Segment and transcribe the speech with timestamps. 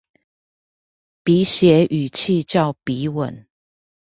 [1.23, 3.45] 筆寫語氣叫筆吻